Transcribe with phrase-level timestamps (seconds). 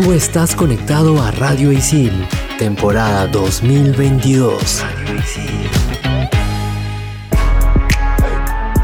[0.00, 2.12] Tú estás conectado a Radio Isil,
[2.56, 4.84] temporada 2022.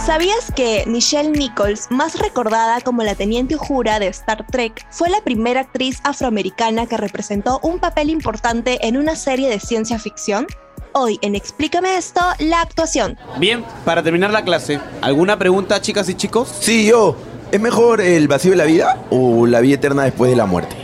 [0.04, 5.20] ¿Sabías que Michelle Nichols, más recordada como la Teniente Uhura de Star Trek, fue la
[5.20, 10.48] primera actriz afroamericana que representó un papel importante en una serie de ciencia ficción?
[10.94, 13.16] Hoy en Explícame esto, la actuación.
[13.38, 16.52] Bien, para terminar la clase, ¿alguna pregunta, chicas y chicos?
[16.58, 17.16] Sí, yo.
[17.52, 20.83] ¿Es mejor el vacío de la vida o la vida eterna después de la muerte?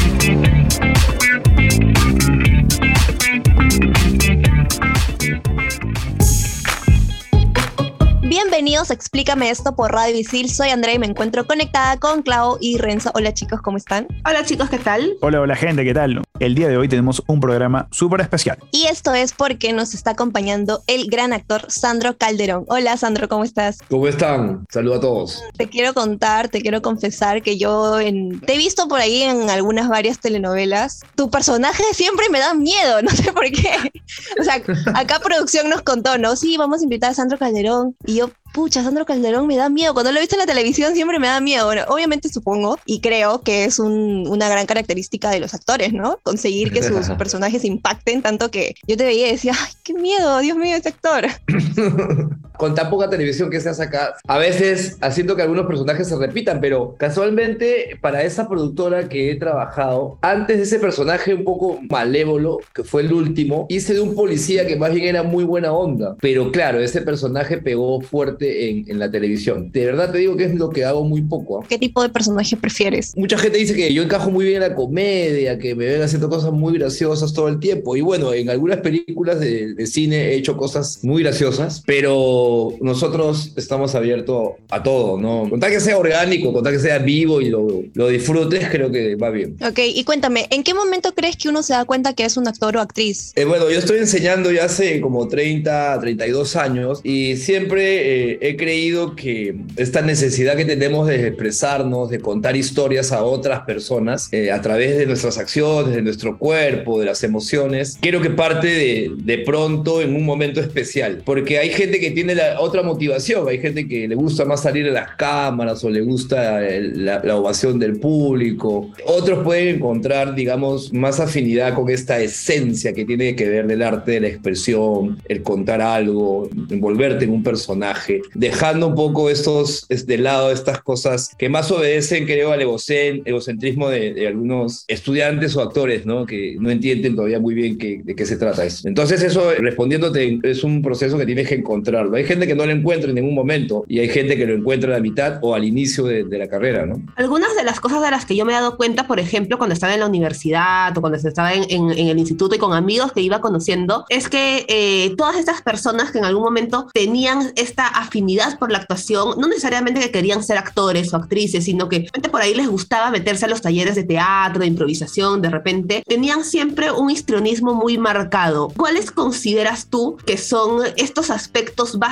[8.71, 10.49] Bienvenidos a Explícame esto por Radio Isil.
[10.49, 13.11] Soy Andrea y me encuentro conectada con Clau y Renzo.
[13.13, 14.07] Hola chicos, ¿cómo están?
[14.25, 15.17] Hola chicos, ¿qué tal?
[15.19, 16.21] Hola, hola gente, ¿qué tal?
[16.39, 18.57] El día de hoy tenemos un programa súper especial.
[18.71, 22.63] Y esto es porque nos está acompañando el gran actor Sandro Calderón.
[22.69, 23.77] Hola Sandro, ¿cómo estás?
[23.89, 24.65] ¿Cómo están?
[24.71, 25.43] Saludos a todos.
[25.57, 28.39] Te quiero contar, te quiero confesar que yo en...
[28.39, 31.01] te he visto por ahí en algunas varias telenovelas.
[31.15, 33.91] Tu personaje siempre me da miedo, no sé por qué.
[34.39, 34.61] O sea,
[34.95, 36.37] acá producción nos contó, ¿no?
[36.37, 37.97] Sí, vamos a invitar a Sandro Calderón.
[38.05, 39.93] Y yo, pucha, Sandro Calderón me da miedo.
[39.93, 41.65] Cuando lo he visto en la televisión siempre me da miedo.
[41.65, 46.19] Bueno, obviamente supongo y creo que es un, una gran característica de los actores, ¿no?
[46.23, 50.39] Conseguir que sus personajes impacten tanto que yo te veía y decía, ay, qué miedo,
[50.39, 51.27] Dios mío, este actor.
[52.57, 56.15] Con tan poca televisión que se hace acá, a veces haciendo que algunos personajes se
[56.15, 61.79] repitan, pero casualmente para esa productora que he trabajado, antes de ese personaje un poco
[61.89, 65.73] malévolo, que fue el último, hice de un policía que más bien era muy buena
[65.73, 66.15] onda.
[66.21, 69.71] Pero claro, ese personaje pegó fuerte en, en la televisión.
[69.71, 71.61] De verdad te digo que es lo que hago muy poco.
[71.61, 71.65] ¿ah?
[71.67, 73.13] ¿Qué tipo de personaje prefieres?
[73.15, 76.29] Mucha gente dice que yo encajo muy bien en la comedia, que me ven haciendo
[76.29, 77.95] cosas muy graciosas todo el tiempo.
[77.95, 82.40] Y bueno, en algunas películas de, de cine he hecho cosas muy graciosas, pero
[82.81, 85.49] nosotros estamos abiertos a todo, ¿no?
[85.49, 89.29] Contar que sea orgánico, contar que sea vivo y lo, lo disfrutes, creo que va
[89.29, 89.57] bien.
[89.65, 92.47] Ok, y cuéntame, ¿en qué momento crees que uno se da cuenta que es un
[92.47, 93.33] actor o actriz?
[93.35, 98.55] Eh, bueno, yo estoy enseñando ya hace como 30, 32 años y siempre eh, he
[98.55, 104.51] creído que esta necesidad que tenemos de expresarnos, de contar historias a otras personas eh,
[104.51, 109.11] a través de nuestras acciones, de nuestro cuerpo, de las emociones, quiero que parte de,
[109.15, 113.59] de pronto en un momento especial, porque hay gente que tiene la otra motivación, hay
[113.59, 117.35] gente que le gusta más salir en las cámaras o le gusta el- la, la
[117.37, 123.47] ovación del público, otros pueden encontrar, digamos, más afinidad con esta esencia que tiene que
[123.49, 128.95] ver del arte de la expresión, el contar algo, envolverte en un personaje, dejando un
[128.95, 134.13] poco estos, es- de lado estas cosas que más obedecen, creo, al egocen- egocentrismo de,
[134.13, 136.25] de algunos estudiantes o actores, ¿no?
[136.25, 138.87] Que no entienden todavía muy bien qué- de qué se trata eso.
[138.87, 142.17] Entonces eso, respondiéndote, es un proceso que tienes que encontrarlo.
[142.21, 144.91] Hay gente que no lo encuentra en ningún momento y hay gente que lo encuentra
[144.91, 147.01] a la mitad o al inicio de, de la carrera, ¿no?
[147.15, 149.73] Algunas de las cosas de las que yo me he dado cuenta, por ejemplo, cuando
[149.73, 153.11] estaba en la universidad o cuando estaba en, en- en el instituto y con amigos
[153.11, 157.87] que iba conociendo, es que eh, todas estas personas que en algún momento tenían esta
[157.87, 162.41] afinidad por la actuación, no necesariamente que querían ser actores o actrices, sino que por
[162.41, 166.91] ahí les gustaba meterse a los talleres de teatro, de improvisación, de repente, tenían siempre
[166.91, 168.67] un histrionismo muy marcado.
[168.77, 172.10] ¿Cuáles consideras tú que son estos aspectos básicos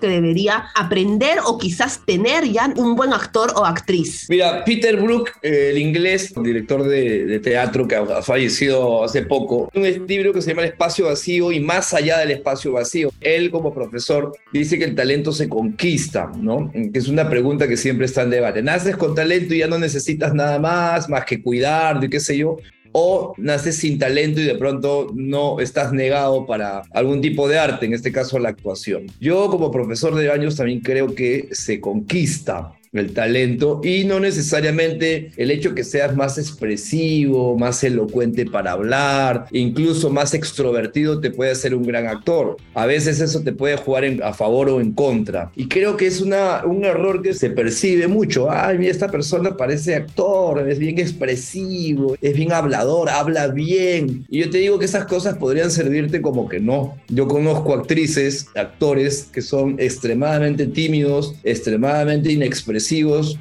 [0.00, 4.26] que debería aprender o quizás tener ya un buen actor o actriz?
[4.28, 9.70] Mira, Peter Brook, eh, el inglés, director de, de teatro que ha fallecido hace poco,
[9.74, 13.10] un libro que se llama El espacio vacío y más allá del espacio vacío.
[13.20, 16.70] Él como profesor dice que el talento se conquista, ¿no?
[16.72, 18.62] Que es una pregunta que siempre está en debate.
[18.62, 22.36] Naces con talento y ya no necesitas nada más, más que cuidar, de qué sé
[22.36, 22.58] yo.
[22.92, 27.86] O naces sin talento y de pronto no estás negado para algún tipo de arte,
[27.86, 29.06] en este caso la actuación.
[29.20, 35.30] Yo como profesor de años también creo que se conquista el talento y no necesariamente
[35.36, 41.52] el hecho que seas más expresivo, más elocuente para hablar, incluso más extrovertido te puede
[41.52, 42.56] hacer un gran actor.
[42.74, 45.52] A veces eso te puede jugar en- a favor o en contra.
[45.54, 48.50] Y creo que es una, un error que se percibe mucho.
[48.50, 54.24] Ay, mira, esta persona parece actor, es bien expresivo, es bien hablador, habla bien.
[54.28, 56.96] Y yo te digo que esas cosas podrían servirte como que no.
[57.08, 62.79] Yo conozco actrices, actores que son extremadamente tímidos, extremadamente inexpresivos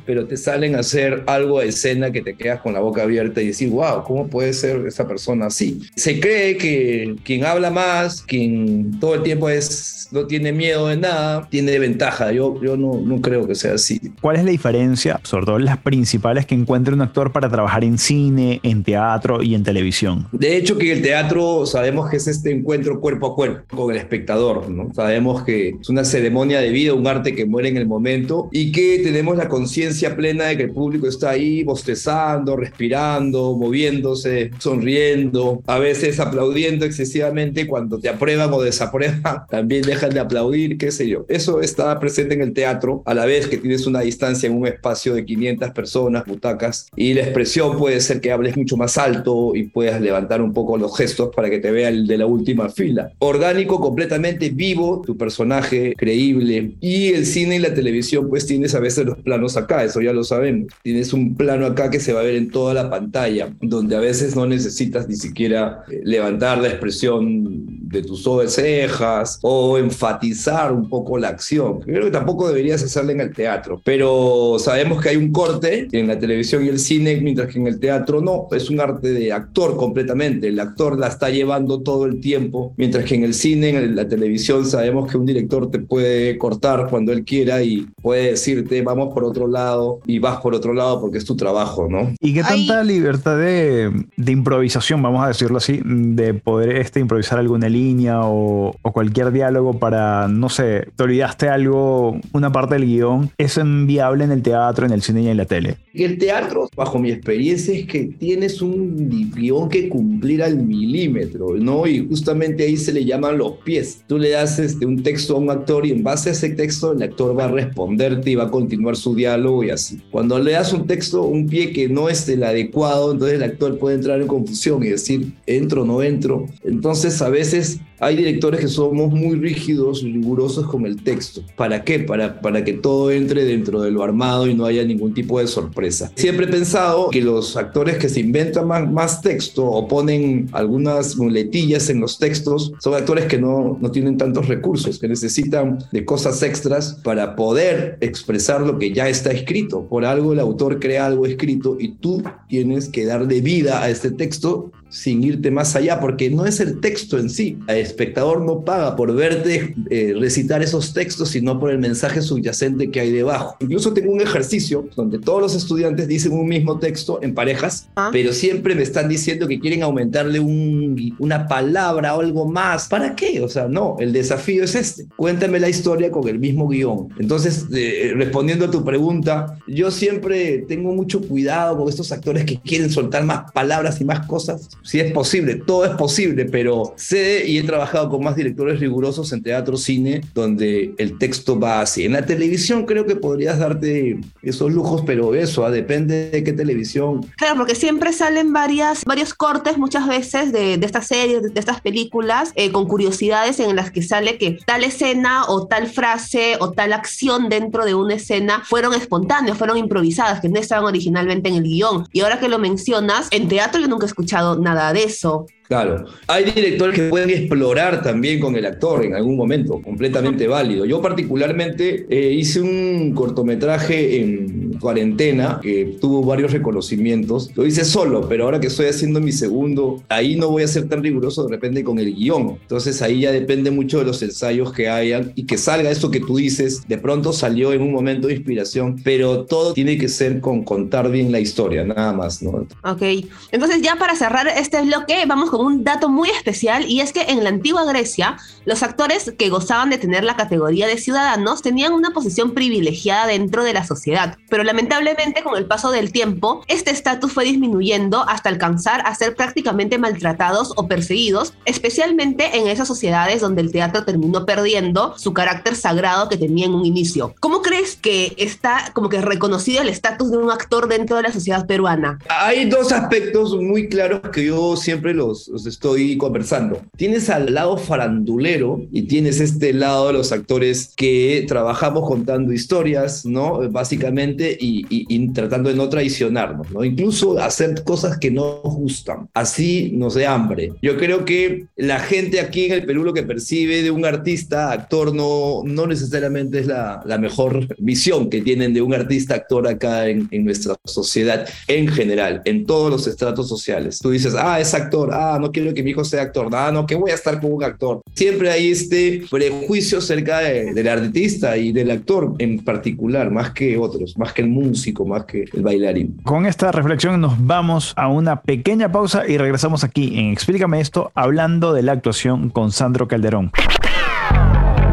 [0.06, 3.42] pero te salen a hacer algo de escena que te quedas con la boca abierta
[3.42, 5.82] y decir, wow, ¿cómo puede ser esa persona así?
[5.96, 10.98] Se cree que quien habla más, quien todo el tiempo es, no tiene miedo de
[10.98, 12.32] nada, tiene ventaja.
[12.32, 14.00] Yo, yo no, no creo que sea así.
[14.22, 17.98] ¿Cuál es la diferencia, sobre todo las principales que encuentra un actor para trabajar en
[17.98, 20.28] cine, en teatro y en televisión?
[20.32, 23.98] De hecho, que el teatro sabemos que es este encuentro cuerpo a cuerpo con el
[23.98, 24.94] espectador, ¿no?
[24.94, 28.72] Sabemos que es una ceremonia de vida, un arte que muere en el momento y
[28.72, 35.62] que tenemos la conciencia plena de que el público está ahí bostezando, respirando, moviéndose, sonriendo,
[35.68, 41.08] a veces aplaudiendo excesivamente cuando te aprueban o desaprueban, también dejan de aplaudir, qué sé
[41.08, 41.26] yo.
[41.30, 44.68] Eso está presente en el teatro a la vez que tienes una distancia en un
[44.68, 49.56] espacio de 500 personas, butacas, y la expresión puede ser que hables mucho más alto
[49.56, 52.70] y puedas levantar un poco los gestos para que te vea el de la última
[52.70, 53.12] fila.
[53.20, 56.72] Orgánico, completamente vivo, tu personaje creíble.
[56.80, 60.14] Y el cine y la televisión, pues tienes a veces los planos acá, eso ya
[60.14, 60.74] lo sabemos.
[60.84, 64.00] Tienes un plano acá que se va a ver en toda la pantalla, donde a
[64.00, 70.88] veces no necesitas ni siquiera eh, levantar la expresión de tus cejas o enfatizar un
[70.90, 71.80] poco la acción.
[71.82, 76.08] Creo que tampoco deberías hacerla en el teatro, pero sabemos que hay un corte en
[76.08, 79.32] la televisión y el cine, mientras que en el teatro no, es un arte de
[79.32, 80.48] actor completamente.
[80.48, 84.08] El actor la está llevando todo el tiempo, mientras que en el cine, en la
[84.08, 89.14] televisión, sabemos que un director te puede cortar cuando él quiera y puede decirte, vamos
[89.14, 92.14] por otro lado y vas por otro lado porque es tu trabajo, ¿no?
[92.20, 97.40] ¿Y qué tanta libertad de, de, improvisación, vamos a decirlo así, de poder este, improvisar
[97.40, 102.86] alguna línea o, o cualquier diálogo para, no sé, te olvidaste algo, una parte del
[102.86, 105.78] guion, es enviable en el teatro, en el cine y en la tele?
[106.06, 111.86] El teatro, bajo mi experiencia, es que tienes un guion que cumplir al milímetro, ¿no?
[111.86, 114.02] Y justamente ahí se le llaman los pies.
[114.08, 116.94] Tú le das este, un texto a un actor y en base a ese texto
[116.94, 120.00] el actor va a responderte y va a continuar su diálogo y así.
[120.10, 123.78] Cuando le das un texto, un pie que no es el adecuado, entonces el actor
[123.78, 126.48] puede entrar en confusión y decir, entro o no entro.
[126.64, 131.42] Entonces a veces hay directores que somos muy rígidos, rigurosos con el texto.
[131.56, 132.00] ¿Para qué?
[132.00, 135.48] Para, para que todo entre dentro de lo armado y no haya ningún tipo de
[135.48, 136.12] sorpresa.
[136.16, 141.18] Siempre he pensado que los actores que se inventan más, más texto o ponen algunas
[141.18, 146.06] muletillas en los textos son actores que no, no tienen tantos recursos, que necesitan de
[146.06, 149.86] cosas extras para poder expresar lo que ya está escrito.
[149.86, 154.12] Por algo el autor crea algo escrito y tú tienes que darle vida a este
[154.12, 157.58] texto sin irte más allá, porque no es el texto en sí.
[157.68, 162.90] El espectador no paga por verte eh, recitar esos textos, sino por el mensaje subyacente
[162.92, 163.56] que hay debajo.
[163.60, 168.10] Incluso tengo un ejercicio donde todos los estudiantes dicen un mismo texto en parejas, Ah.
[168.12, 172.88] pero siempre me están diciendo que quieren aumentarle un- una palabra o algo más.
[172.88, 173.42] ¿Para qué?
[173.42, 175.06] O sea, no, el desafío es este.
[175.16, 177.10] Cuéntame la historia con el mismo guion.
[177.20, 182.60] Entonces, eh, respondiendo a tu pregunta, yo siempre tengo mucho cuidado con estos actores que
[182.60, 184.70] quieren soltar más palabras y más cosas.
[184.84, 189.32] Si es posible, todo es posible, pero sé y he trabajado con más directores rigurosos
[189.34, 192.06] en teatro, cine, donde el texto va así.
[192.06, 196.54] En la televisión creo que podrías darte esos lujos, pero eso, ah, depende de qué
[196.54, 197.26] televisión.
[197.38, 201.60] Claro, porque siempre salen varias, varios cortes muchas veces de, de estas series, de, de
[201.60, 206.56] estas películas, eh, con curiosidades en las que sale que tal escena o tal frase
[206.60, 211.50] o tal acción dentro de una escena fueron espontáneas, fueron improvisadas, que no estaban originalmente
[211.50, 212.08] en el guion.
[212.12, 215.46] Y ahora que lo mencionas, en teatro yo nunca he escuchado nada de eso.
[215.70, 220.84] Claro, hay directores que pueden explorar también con el actor en algún momento, completamente válido.
[220.84, 227.52] Yo particularmente eh, hice un cortometraje en cuarentena que tuvo varios reconocimientos.
[227.56, 230.90] Lo hice solo, pero ahora que estoy haciendo mi segundo, ahí no voy a ser
[230.90, 232.58] tan riguroso de repente con el guion.
[232.62, 236.20] Entonces ahí ya depende mucho de los ensayos que hayan y que salga esto que
[236.20, 236.88] tú dices.
[236.88, 241.12] De pronto salió en un momento de inspiración, pero todo tiene que ser con contar
[241.12, 242.66] bien la historia, nada más, ¿no?
[242.84, 243.04] Ok,
[243.52, 247.24] entonces ya para cerrar este bloque vamos con un dato muy especial y es que
[247.24, 251.92] en la antigua Grecia los actores que gozaban de tener la categoría de ciudadanos tenían
[251.92, 256.92] una posición privilegiada dentro de la sociedad, pero lamentablemente con el paso del tiempo este
[256.92, 263.42] estatus fue disminuyendo hasta alcanzar a ser prácticamente maltratados o perseguidos, especialmente en esas sociedades
[263.42, 267.36] donde el teatro terminó perdiendo su carácter sagrado que tenía en un inicio.
[267.42, 271.34] ¿Cómo crees que está como que reconocido el estatus de un actor dentro de la
[271.34, 272.20] sociedad peruana?
[272.30, 276.82] Hay dos aspectos muy claros que yo siempre los estoy conversando.
[276.98, 283.26] Tienes al lado farandulero y tienes este lado de los actores que trabajamos contando historias,
[283.26, 283.60] ¿no?
[283.70, 286.84] Básicamente, y, y- y tratando de no traicionarnos, ¿no?
[286.84, 289.30] Incluso hacer cosas que no nos gustan.
[289.34, 290.74] Así nos dé hambre.
[290.82, 294.72] Yo creo que la gente aquí en el Perú lo que percibe de un artista,
[294.72, 299.68] actor, no, no necesariamente es la, la mejor visión que tienen de un artista, actor
[299.68, 304.00] acá en, en nuestra sociedad en general, en todos los estratos sociales.
[304.00, 306.86] Tú dices, ah, es actor, ah, no quiero que mi hijo sea actor, ah, no,
[306.86, 308.02] que voy a estar con un actor.
[308.14, 313.78] Siempre hay este prejuicio acerca de- del artista y del actor en particular, más que
[313.78, 316.18] otros, más que el músico, más que el bailarín.
[316.24, 321.12] Con esta reflexión nos vamos a una pequeña pausa y regresamos aquí en Explícame esto
[321.16, 323.52] hablando de la actuación con Sandro Calderón.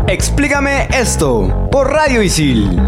[0.08, 2.78] Explícame esto por Radio Isil.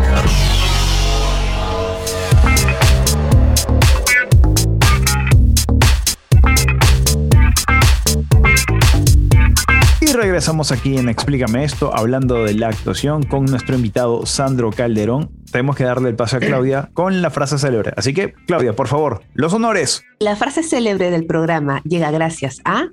[10.38, 15.32] Regresamos aquí en Explícame esto hablando de la actuación con nuestro invitado Sandro Calderón.
[15.50, 17.92] Tenemos que darle el paso a Claudia con la frase célebre.
[17.96, 20.04] Así que, Claudia, por favor, los honores.
[20.20, 22.86] La frase célebre del programa llega gracias a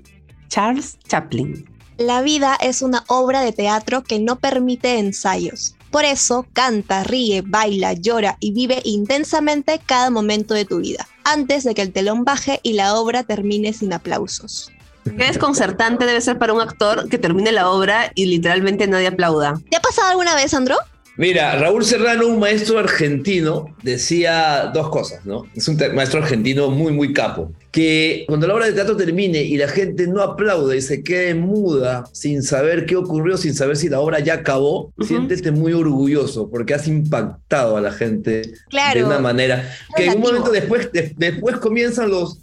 [0.48, 1.70] Charles Chaplin.
[1.98, 5.76] La vida es una obra de teatro que no permite ensayos.
[5.92, 11.62] Por eso, canta, ríe, baila, llora y vive intensamente cada momento de tu vida, antes
[11.62, 14.72] de que el telón baje y la obra termine sin aplausos.
[15.16, 19.54] Qué desconcertante debe ser para un actor que termine la obra y literalmente nadie aplauda.
[19.70, 20.76] ¿Te ha pasado alguna vez, Sandro?
[21.18, 25.44] Mira, Raúl Serrano, un maestro argentino, decía dos cosas, ¿no?
[25.54, 27.52] Es un maestro argentino muy, muy capo.
[27.72, 31.34] Que cuando la obra de teatro termine y la gente no aplaude y se quede
[31.34, 36.50] muda sin saber qué ocurrió, sin saber si la obra ya acabó, siéntete muy orgulloso
[36.50, 39.00] porque has impactado a la gente Claro.
[39.00, 42.40] de una manera que en un momento después, de- después comienzan los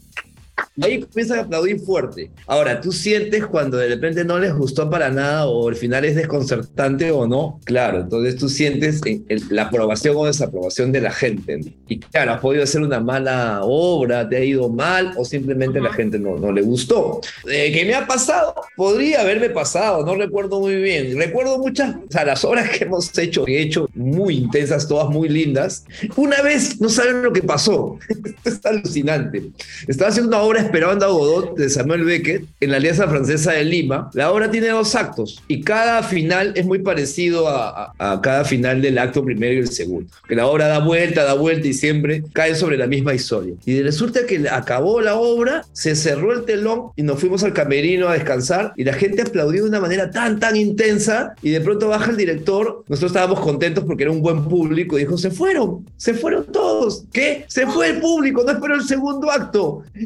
[0.81, 2.31] Ahí comienzan a aplaudir fuerte.
[2.47, 6.15] Ahora, tú sientes cuando de repente no les gustó para nada o el final es
[6.15, 7.59] desconcertante o no.
[7.65, 11.57] Claro, entonces tú sientes eh, el- la aprobación o desaprobación de la gente.
[11.59, 11.65] ¿no?
[11.87, 15.93] Y claro, has podido hacer una mala obra, te ha ido mal o simplemente la
[15.93, 17.21] gente no, no le gustó.
[17.51, 18.55] Eh, ¿Qué me ha pasado?
[18.75, 21.15] Podría haberme pasado, no recuerdo muy bien.
[21.17, 25.29] Recuerdo muchas, o sea, las obras que hemos hecho, he hecho muy intensas, todas muy
[25.29, 25.85] lindas.
[26.15, 27.99] Una vez, no saben lo que pasó.
[28.09, 29.43] Esto está alucinante.
[29.87, 33.63] Estaba haciendo una obra Esperando a Godot de Samuel Beckett en la Alianza Francesa de
[33.63, 34.09] Lima.
[34.13, 38.43] La obra tiene dos actos y cada final es muy parecido a, a- a cada
[38.45, 40.09] final del acto primero y el segundo.
[40.27, 43.53] Que la obra da vuelta, da vuelta y siempre cae sobre la misma historia.
[43.65, 48.07] Y resulta que acabó la obra, se cerró el telón y nos fuimos al camerino
[48.09, 51.87] a descansar y la gente aplaudió de una manera tan, tan intensa y de pronto
[51.89, 52.83] baja el director.
[52.87, 57.03] Nosotros estábamos contentos porque era un buen público dijo, se fueron, se fueron todos.
[57.11, 57.45] ¿Qué?
[57.47, 59.83] Se fue el público, no esperó el segundo acto.
[59.95, 60.03] Y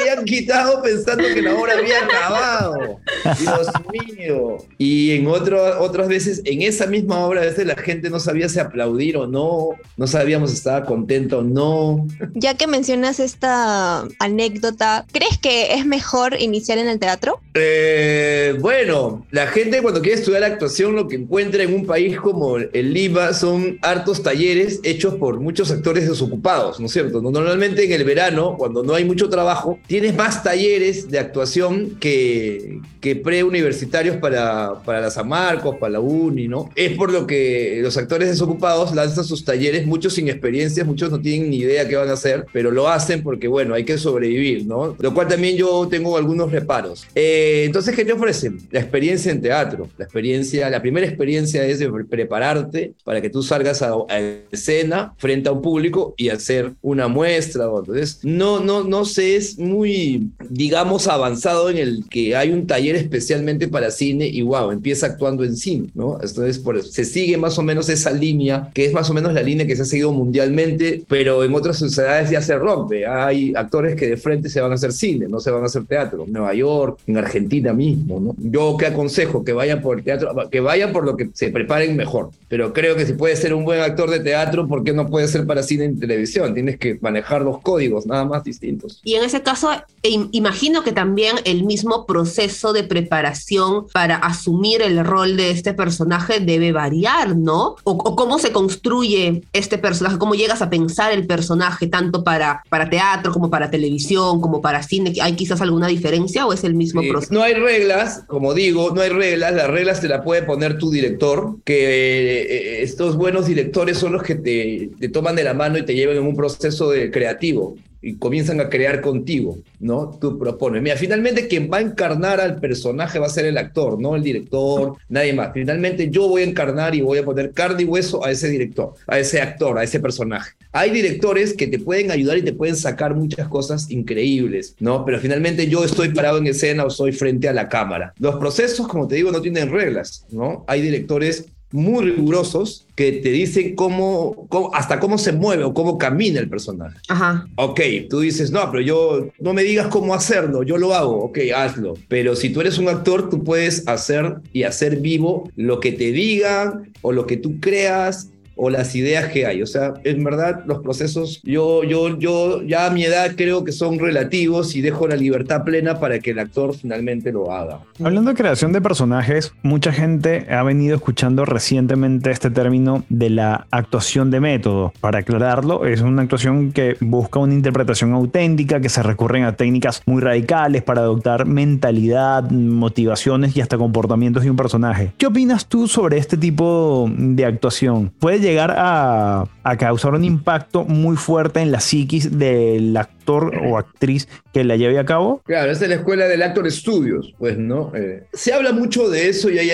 [0.00, 3.00] habían quitado pensando que la obra había acabado.
[3.38, 4.58] Dios mío.
[4.78, 8.48] Y en otro, otras veces, en esa misma obra, a veces la gente no sabía
[8.48, 12.06] si aplaudir o no, no sabíamos si estaba contento o no.
[12.34, 17.40] Ya que mencionas esta anécdota, ¿crees que es mejor iniciar en el teatro?
[17.54, 22.58] Eh, bueno, la gente cuando quiere estudiar actuación lo que encuentra en un país como
[22.58, 27.20] el Lima son hartos talleres hechos por muchos actores desocupados, ¿no es cierto?
[27.20, 32.78] Normalmente en el verano, cuando no hay mucho trabajo, tienes más talleres de actuación que,
[33.00, 36.70] que preuniversitarios para, para la San Marcos, para la Uni, ¿no?
[36.76, 41.20] Es por lo que los actores desocupados lanzan sus talleres, muchos sin experiencia, muchos no
[41.20, 44.64] tienen ni idea qué van a hacer, pero lo hacen porque, bueno, hay que sobrevivir,
[44.64, 44.94] ¿no?
[44.96, 47.04] Lo cual también yo tengo algunos reparos.
[47.16, 48.60] Eh, entonces, ¿qué te ofrecen?
[48.70, 49.88] La experiencia en teatro.
[49.98, 54.20] La experiencia, la primera experiencia es de pre- prepararte para que tú salgas a, a
[54.52, 57.64] escena frente a un público y hacer una muestra.
[57.64, 62.96] Entonces, no, no, no se es muy, digamos, avanzado en el que hay un taller
[62.96, 66.18] especialmente para cine y wow, empieza actuando en cine, ¿no?
[66.22, 69.42] Entonces, por se sigue más o menos esa línea, que es más o menos la
[69.42, 73.06] línea que se ha seguido mundialmente, pero en otras sociedades ya se rompe.
[73.06, 75.84] Hay actores que de frente se van a hacer cine, no se van a hacer
[75.84, 76.24] teatro.
[76.24, 78.34] En Nueva York, en Argentina mismo, ¿no?
[78.38, 81.96] Yo que aconsejo que vayan por el teatro, que vayan por lo que se preparen
[81.96, 82.30] mejor.
[82.48, 85.30] Pero creo que si puedes ser un buen actor de teatro, ¿por qué no puedes
[85.30, 86.54] ser para cine en televisión?
[86.54, 89.00] Tienes que manejar los códigos, nada más distintos.
[89.04, 89.69] Y en ese caso,
[90.02, 95.50] e im- imagino que también el mismo proceso de preparación para asumir el rol de
[95.50, 97.76] este personaje debe variar, ¿no?
[97.84, 102.62] O, o cómo se construye este personaje, cómo llegas a pensar el personaje tanto para,
[102.68, 105.12] para teatro como para televisión, como para cine.
[105.20, 107.34] ¿Hay quizás alguna diferencia o es el mismo proceso?
[107.34, 110.90] no hay reglas, como digo, no hay reglas, las reglas te las puede poner tu
[110.90, 115.78] director, que eh, estos buenos directores son los que te, te toman de la mano
[115.78, 117.76] y te llevan en un proceso de creativo.
[118.02, 120.18] Y comienzan a crear contigo, ¿no?
[120.20, 120.82] Tú propones.
[120.82, 124.22] Mira, finalmente quien va a encarnar al personaje va a ser el actor, no el
[124.22, 125.50] director, nadie más.
[125.52, 128.94] Finalmente yo voy a encarnar y voy a poner carne y hueso a ese director,
[129.06, 130.52] a ese actor, a ese personaje.
[130.72, 135.04] Hay directores que te pueden ayudar y te pueden sacar muchas cosas increíbles, ¿no?
[135.04, 138.14] Pero finalmente yo estoy parado en escena o soy frente a la cámara.
[138.18, 140.64] Los procesos, como te digo, no tienen reglas, ¿no?
[140.66, 145.98] Hay directores muy rigurosos que te dicen cómo, cómo, hasta cómo se mueve o cómo
[145.98, 146.98] camina el personaje.
[147.08, 147.46] Ajá.
[147.56, 151.38] Ok, tú dices, no, pero yo no me digas cómo hacerlo, yo lo hago, ok,
[151.54, 151.94] hazlo.
[152.08, 156.12] Pero si tú eres un actor, tú puedes hacer y hacer vivo lo que te
[156.12, 158.30] digan o lo que tú creas
[158.62, 159.62] o las ideas que hay.
[159.62, 163.72] O sea, en verdad los procesos, yo, yo, yo ya a mi edad creo que
[163.72, 167.80] son relativos y dejo la libertad plena para que el actor finalmente lo haga.
[168.04, 173.66] Hablando de creación de personajes, mucha gente ha venido escuchando recientemente este término de la
[173.70, 174.92] actuación de método.
[175.00, 180.02] Para aclararlo, es una actuación que busca una interpretación auténtica, que se recurren a técnicas
[180.04, 185.12] muy radicales para adoptar mentalidad, motivaciones y hasta comportamientos de un personaje.
[185.16, 188.12] ¿Qué opinas tú sobre este tipo de actuación?
[188.18, 193.78] ¿Puede llegar a, a, causar un impacto muy fuerte en la psiquis del actor o
[193.78, 195.42] actriz que la lleve a cabo?
[195.44, 197.92] Claro, esa es la escuela del Actor Studios, pues, ¿no?
[197.94, 199.70] Eh, se habla mucho de eso y hay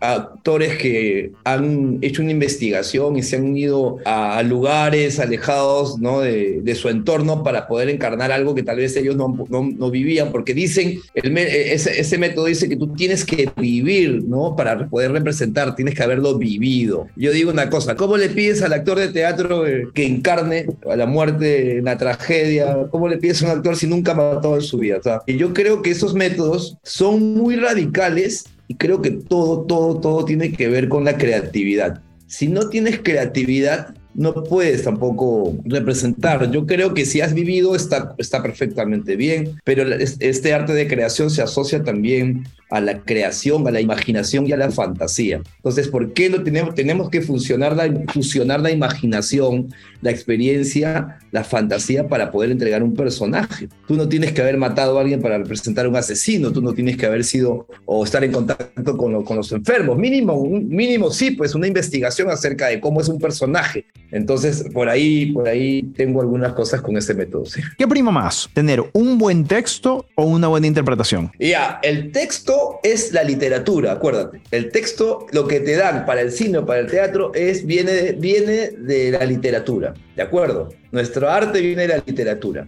[0.00, 6.20] actores que han hecho una investigación y se han ido a, lugares alejados ¿no?
[6.20, 9.90] de, de, su entorno para poder encarnar algo que tal vez ellos no, no, no
[9.90, 14.56] vivían, porque dicen, el, ese, ese, método dice que tú tienes que vivir, ¿no?
[14.56, 17.08] Para poder representar, tienes que haberlo vivido.
[17.16, 19.64] Yo digo una cosa, ¿cómo le pides al actor de teatro
[19.94, 22.86] que encarne a la muerte, la tragedia?
[22.90, 24.98] ¿Cómo le pides a un actor si nunca ha matado en su vida?
[24.98, 29.62] O sea, y yo creo que esos métodos son muy radicales y creo que todo,
[29.62, 32.02] todo, todo tiene que ver con la creatividad.
[32.28, 36.48] Si no tienes creatividad, no puedes tampoco representar.
[36.52, 41.30] Yo creo que si has vivido está, está perfectamente bien, pero este arte de creación
[41.30, 45.42] se asocia también a la creación, a la imaginación y a la fantasía.
[45.56, 46.74] Entonces, ¿por qué lo tenemos?
[46.74, 52.94] Tenemos que fusionar la, fusionar la imaginación, la experiencia, la fantasía para poder entregar un
[52.94, 53.68] personaje.
[53.86, 56.72] Tú no tienes que haber matado a alguien para representar a un asesino, tú no
[56.72, 59.98] tienes que haber sido o estar en contacto con, lo, con los enfermos.
[59.98, 63.84] Mínimo, mínimo sí, pues una investigación acerca de cómo es un personaje.
[64.12, 67.46] Entonces, por ahí, por ahí tengo algunas cosas con ese método.
[67.46, 67.60] ¿sí?
[67.76, 68.48] ¿Qué prima más?
[68.52, 71.30] ¿Tener un buen texto o una buena interpretación?
[71.38, 74.42] Ya, el texto es la literatura, acuérdate.
[74.50, 78.12] El texto, lo que te dan para el cine o para el teatro, es, viene,
[78.12, 80.68] viene de la literatura, ¿de acuerdo?
[80.92, 82.66] Nuestro arte viene de la literatura.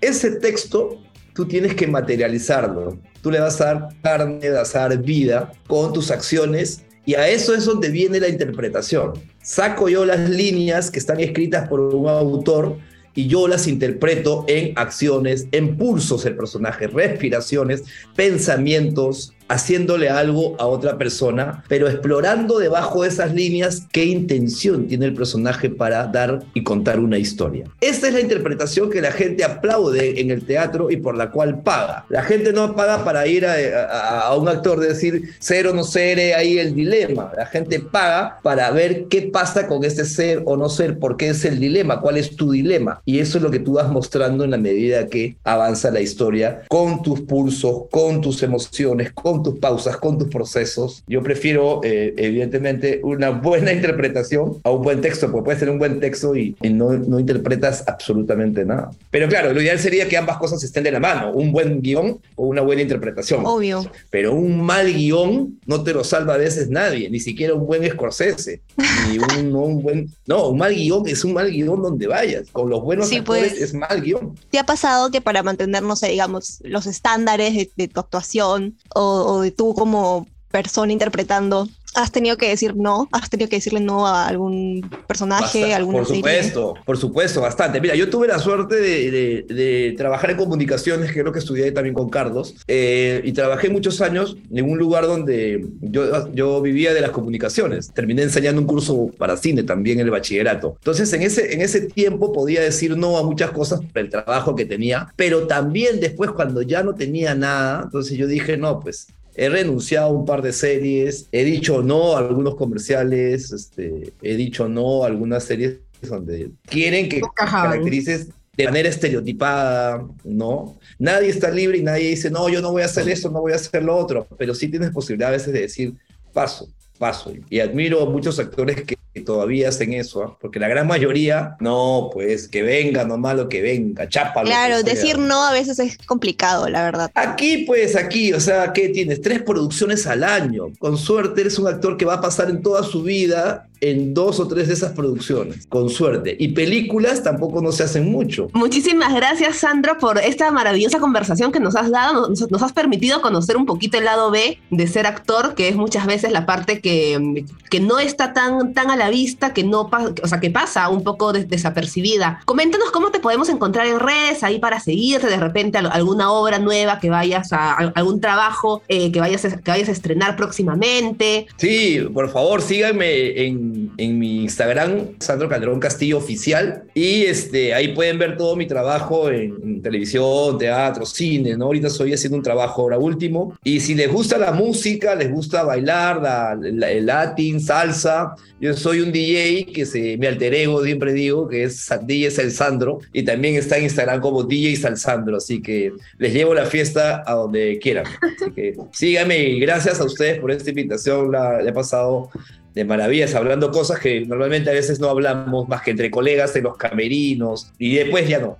[0.00, 1.00] Ese texto
[1.34, 2.98] tú tienes que materializarlo.
[3.22, 7.28] Tú le vas a dar carne, vas a dar vida con tus acciones y a
[7.28, 9.12] eso es donde viene la interpretación.
[9.42, 12.78] Saco yo las líneas que están escritas por un autor
[13.14, 20.66] y yo las interpreto en acciones, en pulsos del personaje, respiraciones, pensamientos, haciéndole algo a
[20.66, 26.44] otra persona, pero explorando debajo de esas líneas qué intención tiene el personaje para dar
[26.54, 27.64] y contar una historia.
[27.80, 31.62] Esta es la interpretación que la gente aplaude en el teatro y por la cual
[31.62, 32.06] paga.
[32.08, 35.82] La gente no paga para ir a, a, un actor de decir ser o no
[35.82, 37.32] ser, ahí el dilema.
[37.36, 41.30] La gente paga para ver qué pasa con este ser o no ser, por qué
[41.30, 43.02] es el dilema, cuál es tu dilema.
[43.04, 46.62] Y eso es lo que tú vas mostrando en la medida que avanza la historia
[46.68, 51.02] con tus pulsos, con tus emociones, con tus pausas, con tus procesos.
[51.06, 55.78] Yo prefiero, eh, evidentemente, una buena interpretación a un buen texto, porque puedes tener un
[55.78, 58.90] buen texto y, y no, no, interpretas absolutamente nada.
[59.10, 62.20] Pero claro, lo ideal sería que ambas cosas estén de la mano, un buen guion
[62.36, 63.42] o una buena interpretación.
[63.44, 63.90] Obvio.
[64.10, 67.88] Pero un mal guion no te lo salva a veces nadie, ni siquiera un buen
[67.90, 68.60] Scorsese,
[69.08, 70.10] ni un, no, un buen...
[70.26, 72.48] No, un mal guion es un mal guion donde vayas.
[72.52, 73.62] Con los buenos Sí, actores pues.
[73.62, 74.34] es mal guion.
[74.50, 78.76] ¿Te ha pasado que para mantener, no sé, digamos, los estándares de, de tu actuación
[78.94, 83.08] o, o de tú como persona interpretando, has tenido que decir no?
[83.12, 86.20] ¿Has tenido que decirle no a algún personaje, a alguna por serie?
[86.20, 87.80] supuesto, por supuesto, bastante.
[87.80, 91.72] Mira, yo tuve la suerte de, de, de trabajar en comunicaciones, que creo que estudié
[91.72, 96.94] también con Carlos, eh, y trabajé muchos años en un lugar donde yo, yo vivía
[96.94, 97.92] de las comunicaciones.
[97.92, 100.74] Terminé enseñando un curso para cine también en el bachillerato.
[100.78, 104.54] Entonces, en ese, en ese tiempo podía decir no a muchas cosas por el trabajo
[104.54, 109.08] que tenía, pero también después cuando ya no tenía nada, entonces yo dije, no, pues
[109.40, 114.36] he renunciado a un par de series, he dicho no a algunos comerciales, este, he
[114.36, 120.78] dicho no a algunas series donde quieren que caracterices de manera estereotipada, ¿no?
[120.98, 123.52] Nadie está libre y nadie dice, no, yo no voy a hacer esto, no voy
[123.52, 125.94] a hacer lo otro, pero sí tienes posibilidad a veces de decir,
[126.34, 127.32] paso, paso.
[127.48, 130.38] Y admiro a muchos actores que todavía hacen eso, ¿ah?
[130.40, 134.42] porque la gran mayoría, no, pues que venga, no malo que venga, chapa.
[134.42, 134.94] lo Claro, que sea.
[134.94, 137.10] decir no a veces es complicado, la verdad.
[137.14, 139.20] Aquí, pues, aquí, o sea, ¿qué tienes?
[139.20, 140.66] Tres producciones al año.
[140.78, 144.38] Con suerte, eres un actor que va a pasar en toda su vida en dos
[144.40, 145.66] o tres de esas producciones.
[145.66, 146.36] Con suerte.
[146.38, 148.48] Y películas tampoco no se hacen mucho.
[148.52, 152.28] Muchísimas gracias, Sandro, por esta maravillosa conversación que nos has dado.
[152.28, 155.76] Nos, nos has permitido conocer un poquito el lado B de ser actor, que es
[155.76, 159.88] muchas veces la parte que, que no está tan, tan a la vista, que no
[159.90, 162.40] pa- o sea, que pasa un poco des- desapercibida.
[162.44, 166.58] Coméntanos cómo te podemos encontrar en redes ahí para seguirte, de repente al- alguna obra
[166.60, 170.36] nueva que vayas a, a- algún trabajo eh, que, vayas a, que vayas a estrenar
[170.36, 171.46] próximamente.
[171.56, 176.84] Sí, por favor, síganme en, en mi Instagram, Sandro Calderón Castillo Oficial.
[176.94, 181.66] Y este, ahí pueden ver todo mi trabajo en, en televisión, teatro, cine, ¿no?
[181.66, 183.54] Ahorita estoy haciendo un trabajo ahora último.
[183.64, 188.74] Y si les gusta la música, les gusta bailar, la, la- el latín, salsa, yo
[188.74, 192.98] soy un DJ que se, mi alter ego, siempre digo, que es DJ Salsandro.
[193.12, 195.36] Y también está en Instagram como DJ Salsandro.
[195.36, 198.06] Así que les llevo la fiesta a donde quieran.
[198.06, 201.30] Así que síganme y gracias a ustedes por esta invitación.
[201.30, 202.30] La, la he pasado
[202.74, 206.64] de maravillas, hablando cosas que normalmente a veces no hablamos más que entre colegas en
[206.64, 208.58] los camerinos y después ya no.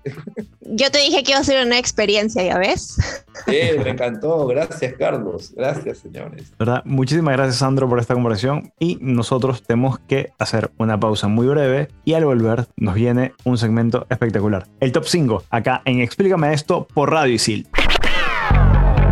[0.60, 2.98] Yo te dije que iba a ser una experiencia, ¿ya ves?
[3.46, 6.52] Eh, me encantó, gracias Carlos, gracias señores.
[6.58, 6.82] ¿verdad?
[6.84, 8.72] Muchísimas gracias, Sandro, por esta conversación.
[8.78, 11.88] Y nosotros tenemos que hacer una pausa muy breve.
[12.04, 14.66] Y al volver, nos viene un segmento espectacular.
[14.80, 17.66] El top 5, acá en Explícame esto por Radio Isil.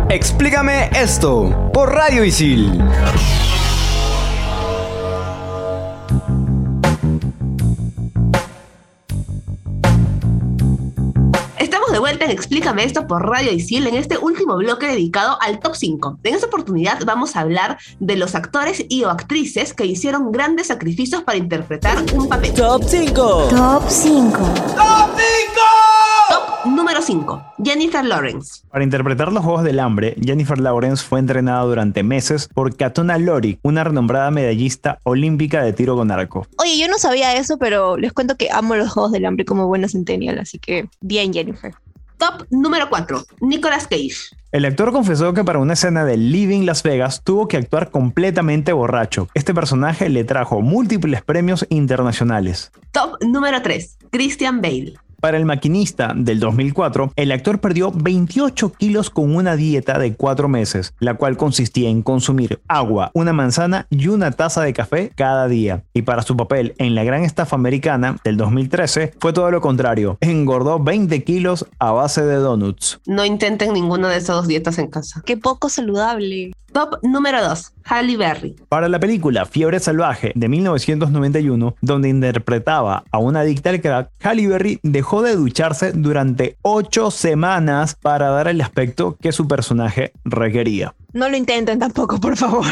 [0.09, 2.81] Explícame esto por Radio Isil.
[12.09, 16.17] Vuelta en Explícame esto por Radio Isil en este último bloque dedicado al top 5.
[16.23, 20.67] En esta oportunidad vamos a hablar de los actores y o actrices que hicieron grandes
[20.67, 22.51] sacrificios para interpretar un papel.
[22.55, 23.49] Top 5.
[23.51, 24.39] Top 5.
[24.75, 25.19] Top
[26.65, 27.43] número 5.
[27.63, 28.63] Jennifer Lawrence.
[28.71, 33.59] Para interpretar los Juegos del Hambre, Jennifer Lawrence fue entrenada durante meses por Katona Lori,
[33.61, 36.47] una renombrada medallista olímpica de tiro con arco.
[36.57, 39.67] Oye, yo no sabía eso, pero les cuento que amo los Juegos del Hambre como
[39.67, 41.75] buena centennial, así que bien, Jennifer.
[42.19, 43.25] Top número 4.
[43.39, 44.35] Nicolas Cage.
[44.51, 48.73] El actor confesó que para una escena de Living Las Vegas tuvo que actuar completamente
[48.73, 49.29] borracho.
[49.33, 52.73] Este personaje le trajo múltiples premios internacionales.
[52.91, 53.97] Top número 3.
[54.11, 54.95] Christian Bale.
[55.19, 60.47] Para el maquinista del 2004, el actor perdió 28 kilos con una dieta de 4
[60.47, 65.47] meses, la cual consistía en consumir agua, una manzana y una taza de café cada
[65.47, 65.83] día.
[65.93, 70.17] Y para su papel en la gran estafa americana del 2013 fue todo lo contrario,
[70.21, 73.01] engordó 20 kilos a base de donuts.
[73.05, 75.21] No intenten ninguna de esas dos dietas en casa.
[75.25, 76.53] Qué poco saludable.
[76.79, 77.73] Top número 2.
[77.83, 78.55] Halle Berry.
[78.69, 84.47] Para la película Fiebre Salvaje de 1991, donde interpretaba a una adicta al crack, Halle
[84.47, 90.95] Berry dejó de ducharse durante 8 semanas para dar el aspecto que su personaje requería.
[91.11, 92.63] No lo intenten tampoco, por favor.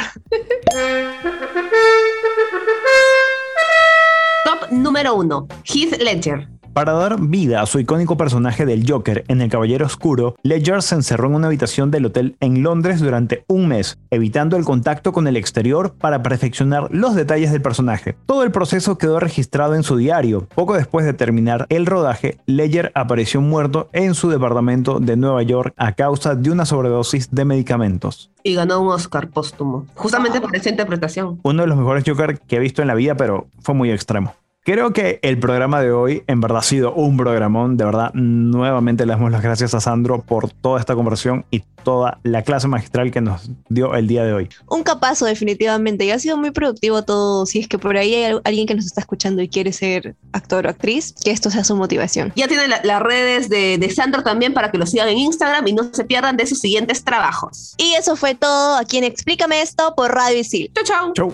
[4.46, 5.48] Top número 1.
[5.66, 6.57] Heath Ledger.
[6.78, 10.94] Para dar vida a su icónico personaje del Joker en El Caballero Oscuro, Ledger se
[10.94, 15.26] encerró en una habitación del hotel en Londres durante un mes, evitando el contacto con
[15.26, 18.16] el exterior para perfeccionar los detalles del personaje.
[18.28, 20.48] Todo el proceso quedó registrado en su diario.
[20.54, 25.74] Poco después de terminar el rodaje, Ledger apareció muerto en su departamento de Nueva York
[25.78, 28.30] a causa de una sobredosis de medicamentos.
[28.44, 29.88] Y ganó un Oscar póstumo.
[29.96, 31.40] Justamente por esa interpretación.
[31.42, 34.36] Uno de los mejores Joker que he visto en la vida, pero fue muy extremo.
[34.68, 37.78] Creo que el programa de hoy en verdad ha sido un programón.
[37.78, 42.20] De verdad, nuevamente le damos las gracias a Sandro por toda esta conversación y toda
[42.24, 44.50] la clase magistral que nos dio el día de hoy.
[44.70, 46.04] Un capazo, definitivamente.
[46.04, 47.46] Y ha sido muy productivo todo.
[47.46, 50.18] Si es que por ahí hay al- alguien que nos está escuchando y quiere ser
[50.34, 52.34] actor o actriz, que esto sea su motivación.
[52.36, 55.66] Ya tienen la- las redes de, de Sandro también para que lo sigan en Instagram
[55.66, 57.74] y no se pierdan de sus siguientes trabajos.
[57.78, 60.70] Y eso fue todo aquí en Explícame esto por Radio Isil.
[60.76, 61.14] Chau, chau.
[61.14, 61.34] Chau.